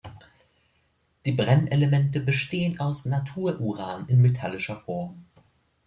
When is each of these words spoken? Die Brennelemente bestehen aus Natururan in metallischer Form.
Die 1.27 1.31
Brennelemente 1.31 2.21
bestehen 2.21 2.79
aus 2.79 3.05
Natururan 3.05 4.09
in 4.09 4.19
metallischer 4.19 4.75
Form. 4.77 5.25